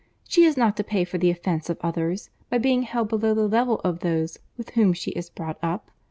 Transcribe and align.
She 0.27 0.45
is 0.45 0.57
not 0.57 0.75
to 0.77 0.83
pay 0.83 1.03
for 1.03 1.19
the 1.19 1.29
offence 1.29 1.69
of 1.69 1.77
others, 1.81 2.31
by 2.49 2.57
being 2.57 2.81
held 2.81 3.09
below 3.09 3.35
the 3.35 3.47
level 3.47 3.79
of 3.83 3.99
those 3.99 4.39
with 4.57 4.71
whom 4.71 4.93
she 4.93 5.11
is 5.11 5.29
brought 5.29 5.59
up. 5.61 5.91